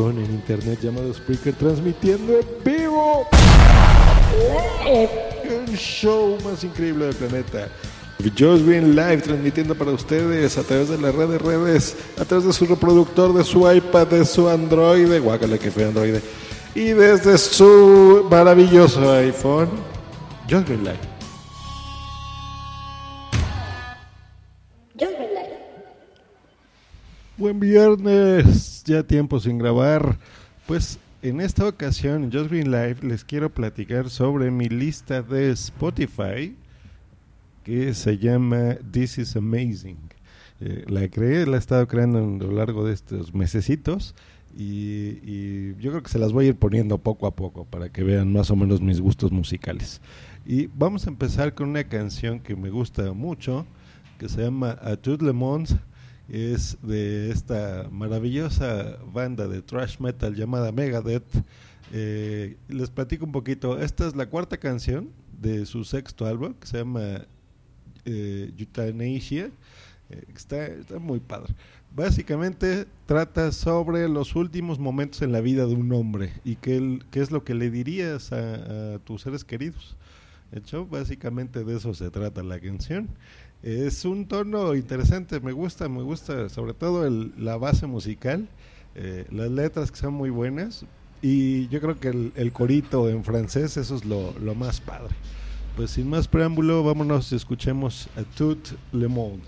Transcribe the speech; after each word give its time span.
rincón 0.00 0.18
en 0.24 0.30
internet 0.32 0.78
llamado 0.82 1.12
Spreaker 1.12 1.54
transmitiendo 1.54 2.38
en 2.38 2.46
vivo 2.64 3.28
el 5.44 5.76
show 5.76 6.38
más 6.44 6.64
increíble 6.64 7.06
del 7.06 7.14
planeta. 7.14 7.68
Just 8.18 8.66
Green 8.66 8.94
Live 8.94 9.18
transmitiendo 9.18 9.74
para 9.74 9.92
ustedes 9.92 10.58
a 10.58 10.62
través 10.62 10.90
de 10.90 10.98
las 10.98 11.14
redes 11.14 11.40
redes, 11.40 11.96
a 12.18 12.24
través 12.24 12.46
de 12.46 12.52
su 12.52 12.66
reproductor, 12.66 13.32
de 13.32 13.44
su 13.44 13.70
iPad, 13.70 14.06
de 14.08 14.26
su 14.26 14.48
Android, 14.48 15.20
guácala 15.20 15.58
que 15.58 15.70
fue 15.70 15.84
Android, 15.84 16.16
y 16.74 16.90
desde 16.90 17.38
su 17.38 18.26
maravilloso 18.30 19.10
iPhone, 19.12 19.70
Just 20.50 20.66
Green 20.66 20.84
Live. 20.84 21.19
Buen 27.40 27.58
viernes, 27.58 28.84
ya 28.84 29.02
tiempo 29.02 29.40
sin 29.40 29.56
grabar. 29.56 30.18
Pues 30.66 30.98
en 31.22 31.40
esta 31.40 31.66
ocasión 31.66 32.24
en 32.24 32.30
Just 32.30 32.50
Green 32.50 32.70
Live 32.70 32.96
les 33.00 33.24
quiero 33.24 33.48
platicar 33.48 34.10
sobre 34.10 34.50
mi 34.50 34.68
lista 34.68 35.22
de 35.22 35.50
Spotify 35.52 36.54
que 37.64 37.94
se 37.94 38.18
llama 38.18 38.76
This 38.92 39.16
is 39.16 39.36
Amazing. 39.36 39.96
Eh, 40.60 40.84
la 40.86 41.08
creé, 41.08 41.46
la 41.46 41.56
he 41.56 41.58
estado 41.58 41.88
creando 41.88 42.18
a 42.18 42.46
lo 42.46 42.52
largo 42.52 42.84
de 42.84 42.92
estos 42.92 43.32
mesecitos 43.32 44.14
y, 44.54 45.72
yo 45.76 45.92
creo 45.92 46.02
que 46.02 46.10
se 46.10 46.18
las 46.18 46.32
voy 46.32 46.44
a 46.44 46.48
ir 46.48 46.56
poniendo 46.56 46.98
poco 46.98 47.26
a 47.26 47.34
poco 47.34 47.64
para 47.64 47.88
que 47.88 48.04
vean 48.04 48.34
más 48.34 48.50
o 48.50 48.56
menos 48.56 48.82
mis 48.82 49.00
gustos 49.00 49.32
musicales. 49.32 50.02
Y 50.44 50.66
vamos 50.66 51.06
a 51.06 51.10
empezar 51.10 51.54
con 51.54 51.70
una 51.70 51.84
canción 51.84 52.40
que 52.40 52.54
me 52.54 52.68
gusta 52.68 53.14
mucho, 53.14 53.64
que 54.18 54.28
se 54.28 54.42
llama 54.42 54.76
A 54.82 54.96
tout 54.96 55.22
le 55.22 55.32
monde 55.32 55.80
es 56.30 56.78
de 56.82 57.30
esta 57.30 57.88
maravillosa 57.90 58.98
banda 59.12 59.48
de 59.48 59.62
thrash 59.62 59.98
metal 59.98 60.34
llamada 60.34 60.70
Megadeth. 60.70 61.44
Eh, 61.92 62.56
les 62.68 62.88
platico 62.88 63.24
un 63.24 63.32
poquito. 63.32 63.80
Esta 63.80 64.06
es 64.06 64.14
la 64.14 64.26
cuarta 64.26 64.56
canción 64.56 65.10
de 65.40 65.66
su 65.66 65.84
sexto 65.84 66.26
álbum 66.26 66.54
que 66.54 66.66
se 66.68 66.78
llama 66.78 67.26
eh, 68.04 68.52
Euthanasia. 68.56 69.50
Eh, 70.10 70.24
está, 70.36 70.66
está 70.66 70.98
muy 71.00 71.18
padre. 71.18 71.52
Básicamente 71.92 72.86
trata 73.06 73.50
sobre 73.50 74.08
los 74.08 74.36
últimos 74.36 74.78
momentos 74.78 75.22
en 75.22 75.32
la 75.32 75.40
vida 75.40 75.66
de 75.66 75.74
un 75.74 75.92
hombre 75.92 76.32
y 76.44 76.54
qué, 76.54 77.00
qué 77.10 77.20
es 77.20 77.32
lo 77.32 77.42
que 77.42 77.54
le 77.54 77.70
dirías 77.70 78.32
a, 78.32 78.94
a 78.94 78.98
tus 79.00 79.22
seres 79.22 79.42
queridos. 79.42 79.96
De 80.52 80.60
hecho, 80.60 80.86
básicamente 80.86 81.64
de 81.64 81.76
eso 81.76 81.92
se 81.94 82.10
trata 82.10 82.44
la 82.44 82.60
canción. 82.60 83.08
Es 83.62 84.06
un 84.06 84.26
tono 84.26 84.74
interesante, 84.74 85.38
me 85.40 85.52
gusta, 85.52 85.88
me 85.88 86.02
gusta 86.02 86.48
sobre 86.48 86.72
todo 86.72 87.06
el, 87.06 87.34
la 87.36 87.58
base 87.58 87.86
musical, 87.86 88.48
eh, 88.94 89.26
las 89.30 89.50
letras 89.50 89.90
que 89.90 89.98
son 89.98 90.14
muy 90.14 90.30
buenas 90.30 90.86
y 91.20 91.68
yo 91.68 91.80
creo 91.80 92.00
que 92.00 92.08
el, 92.08 92.32
el 92.36 92.52
corito 92.52 93.10
en 93.10 93.22
francés, 93.22 93.76
eso 93.76 93.96
es 93.96 94.04
lo, 94.06 94.32
lo, 94.38 94.54
más 94.54 94.80
padre. 94.80 95.14
Pues 95.76 95.90
sin 95.90 96.08
más 96.08 96.26
preámbulo, 96.26 96.82
vámonos 96.82 97.32
y 97.32 97.36
escuchemos 97.36 98.08
a 98.16 98.22
Tout 98.22 98.66
le 98.92 99.08
Monde. 99.08 99.44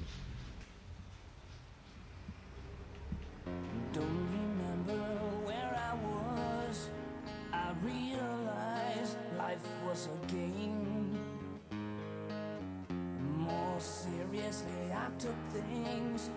Took 15.23 15.37
things, 15.53 16.31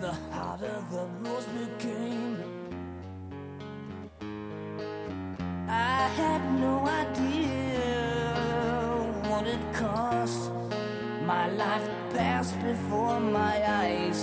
the 0.00 0.12
harder 0.32 0.82
the 0.90 1.06
rules 1.20 1.44
became. 1.44 2.38
I 5.68 6.08
had 6.20 6.42
no 6.58 6.86
idea 6.86 7.84
what 9.28 9.46
it 9.46 9.60
cost. 9.74 10.50
My 11.26 11.50
life 11.50 11.86
passed 12.14 12.58
before 12.62 13.20
my 13.20 13.56
eyes. 13.82 14.20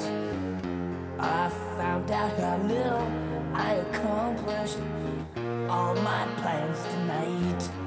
I 1.20 1.50
found 1.78 2.10
out 2.10 2.36
how 2.40 2.58
little 2.58 3.08
I 3.54 3.74
accomplished 3.86 4.80
all 5.70 5.94
my 5.96 6.26
plans 6.42 6.80
tonight. 6.92 7.81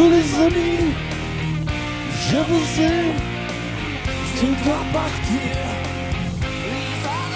Tous 0.00 0.08
les 0.08 0.34
amis, 0.46 0.94
je 2.28 2.38
vous 2.48 2.80
aime. 2.80 3.16
Tu 4.38 4.46
dois 4.64 4.84
partir. 4.92 5.80
These 6.62 7.06
are 7.06 7.30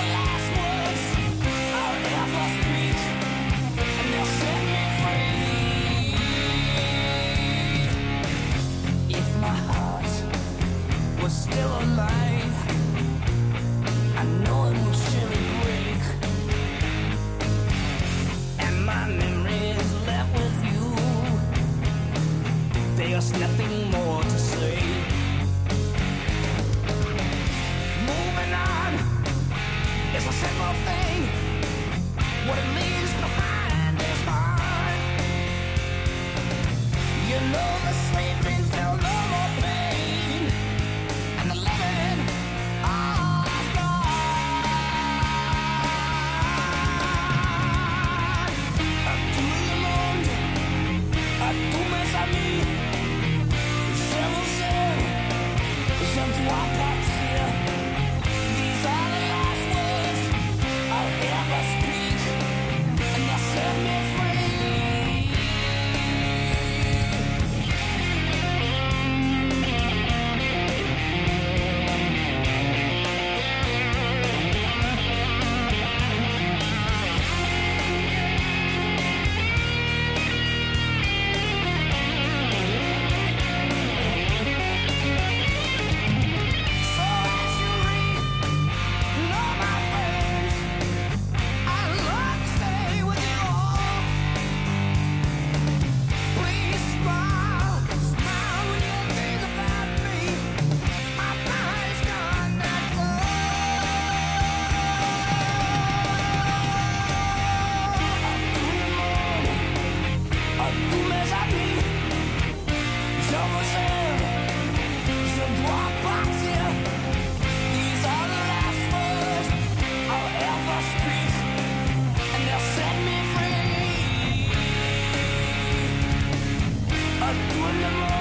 on 127.82 127.92
the 127.92 128.00
road. 128.00 128.13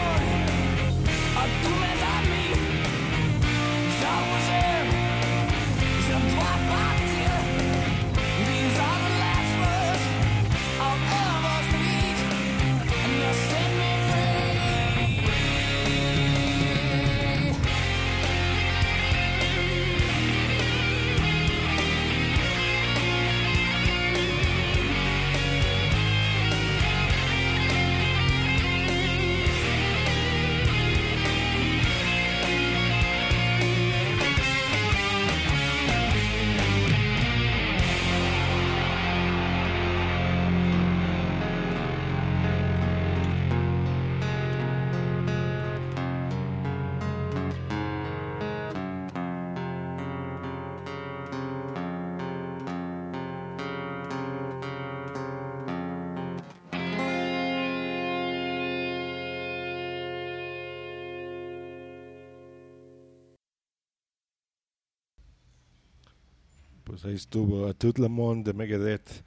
Pues 66.94 67.06
ahí 67.06 67.16
estuvo 67.16 67.66
a 67.66 68.08
Monde 68.08 68.52
de 68.52 68.54
Megadeth. 68.56 69.24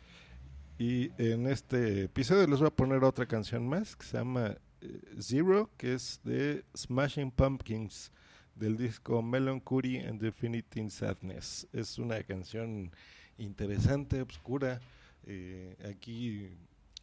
Y 0.78 1.10
en 1.20 1.48
este 1.48 2.04
episodio 2.04 2.46
les 2.46 2.60
voy 2.60 2.68
a 2.68 2.70
poner 2.70 3.02
otra 3.02 3.26
canción 3.26 3.66
más 3.66 3.96
que 3.96 4.06
se 4.06 4.18
llama 4.18 4.56
eh, 4.80 5.00
Zero, 5.20 5.68
que 5.76 5.94
es 5.94 6.20
de 6.22 6.64
Smashing 6.76 7.32
Pumpkins 7.32 8.12
del 8.54 8.76
disco 8.76 9.20
Melancholy 9.20 9.98
and 9.98 10.20
Definitive 10.20 10.90
Sadness. 10.90 11.66
Es 11.72 11.98
una 11.98 12.22
canción 12.22 12.92
interesante, 13.36 14.22
oscura. 14.22 14.80
Eh, 15.24 15.76
aquí 15.90 16.56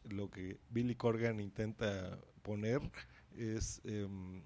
lo 0.07 0.29
que 0.31 0.59
Billy 0.69 0.95
Corgan 0.95 1.41
intenta 1.41 2.17
poner 2.41 2.79
es, 3.35 3.81
em, 3.83 4.41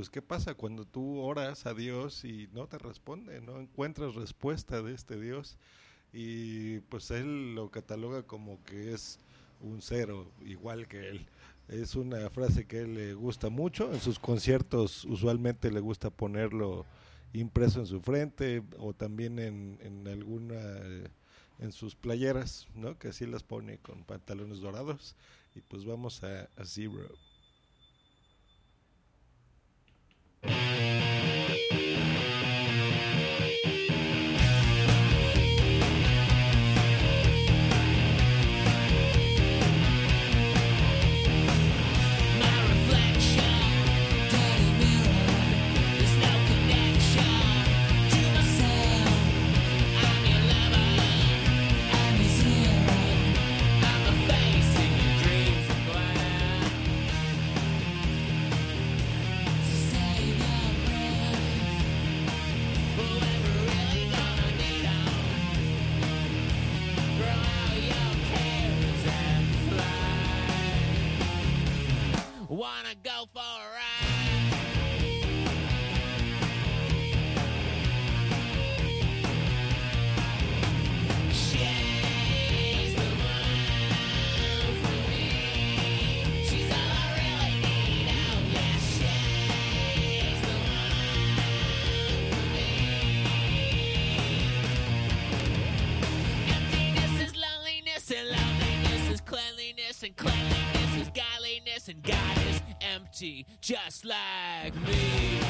pues, 0.00 0.08
¿qué 0.08 0.22
pasa 0.22 0.54
cuando 0.54 0.86
tú 0.86 1.18
oras 1.18 1.66
a 1.66 1.74
Dios 1.74 2.24
y 2.24 2.48
no 2.54 2.66
te 2.66 2.78
responde, 2.78 3.42
no 3.42 3.60
encuentras 3.60 4.14
respuesta 4.14 4.80
de 4.80 4.94
este 4.94 5.20
Dios? 5.20 5.58
Y 6.10 6.78
pues 6.88 7.10
él 7.10 7.54
lo 7.54 7.70
cataloga 7.70 8.22
como 8.22 8.64
que 8.64 8.94
es 8.94 9.18
un 9.60 9.82
cero, 9.82 10.32
igual 10.40 10.88
que 10.88 11.10
él. 11.10 11.26
Es 11.68 11.96
una 11.96 12.30
frase 12.30 12.64
que 12.64 12.80
él 12.80 12.94
le 12.94 13.12
gusta 13.12 13.50
mucho. 13.50 13.92
En 13.92 14.00
sus 14.00 14.18
conciertos 14.18 15.04
usualmente 15.04 15.70
le 15.70 15.80
gusta 15.80 16.08
ponerlo 16.08 16.86
impreso 17.34 17.80
en 17.80 17.86
su 17.86 18.00
frente 18.00 18.62
o 18.78 18.94
también 18.94 19.38
en, 19.38 19.78
en 19.82 20.08
alguna 20.08 20.54
eh, 20.56 21.08
en 21.58 21.72
sus 21.72 21.94
playeras, 21.94 22.68
¿no? 22.74 22.98
Que 22.98 23.08
así 23.08 23.26
las 23.26 23.42
pone 23.42 23.76
con 23.76 24.04
pantalones 24.04 24.60
dorados. 24.60 25.14
Y 25.54 25.60
pues 25.60 25.84
vamos 25.84 26.24
a, 26.24 26.48
a 26.56 26.64
Zero. 26.64 27.29
And 101.90 102.02
God 102.04 102.38
is 102.48 102.60
empty, 102.94 103.46
just 103.60 104.04
like 104.04 104.74
me. 104.86 105.40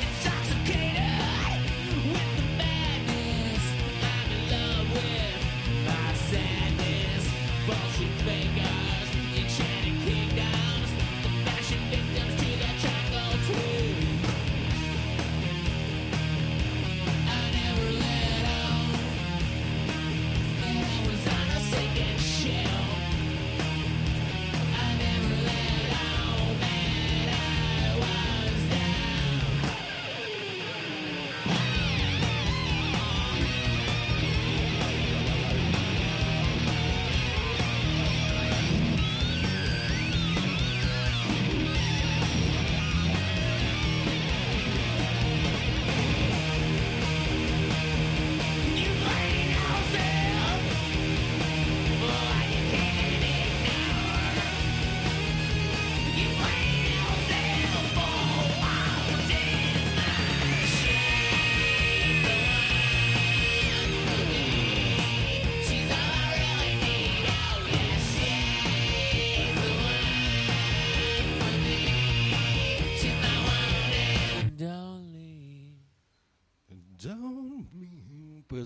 Intoxicated 0.00 1.02
with 2.10 2.38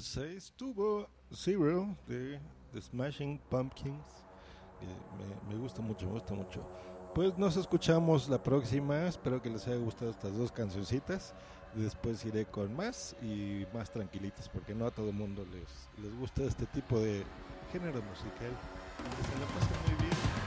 6 0.02 0.54
tuvo 0.56 1.08
Zero 1.32 1.96
de, 2.06 2.40
Smashing 2.78 3.38
Pumpkins. 3.48 4.04
Me, 5.48 5.54
me, 5.54 5.60
gusta 5.60 5.80
mucho, 5.80 6.06
me 6.06 6.12
gusta 6.12 6.34
mucho. 6.34 6.66
Pues 7.14 7.36
nos 7.38 7.56
escuchamos 7.56 8.28
la 8.28 8.42
próxima. 8.42 9.06
Espero 9.06 9.40
que 9.40 9.50
les 9.50 9.66
haya 9.68 9.76
gustado 9.76 10.10
estas 10.10 10.36
dos 10.36 10.50
cancioncitas. 10.50 11.34
Después 11.74 12.24
iré 12.24 12.44
con 12.46 12.74
más 12.74 13.16
y 13.22 13.64
más 13.72 13.90
tranquilitas 13.90 14.48
porque 14.48 14.74
no 14.74 14.86
a 14.86 14.90
todo 14.90 15.08
el 15.08 15.14
mundo 15.14 15.46
les, 15.52 15.88
les 16.04 16.18
gusta 16.18 16.42
este 16.42 16.66
tipo 16.66 16.98
de 16.98 17.22
género 17.70 18.02
musical. 18.02 18.50
Muy 19.86 19.96
bien. 20.02 20.41